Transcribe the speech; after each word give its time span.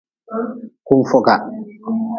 Kunfoga. 0.87 1.35